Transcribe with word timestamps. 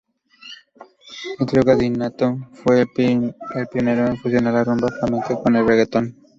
El 1.39 1.45
trío 1.45 1.61
gaditano 1.61 2.49
fue 2.53 2.87
el 2.91 3.67
pionero 3.71 4.07
en 4.07 4.17
fusionar 4.17 4.51
la 4.51 4.63
rumba 4.63 4.87
flamenca 4.99 5.39
con 5.39 5.55
el 5.55 5.67
reggaetón. 5.67 6.15